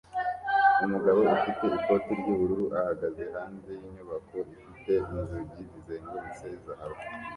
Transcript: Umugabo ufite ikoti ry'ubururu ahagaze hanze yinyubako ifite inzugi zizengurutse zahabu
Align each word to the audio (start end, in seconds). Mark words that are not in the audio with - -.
Umugabo 0.85 1.19
ufite 1.35 1.65
ikoti 1.77 2.11
ry'ubururu 2.19 2.65
ahagaze 2.79 3.21
hanze 3.33 3.71
yinyubako 3.81 4.35
ifite 4.61 4.91
inzugi 5.01 5.61
zizengurutse 5.71 6.47
zahabu 6.65 7.01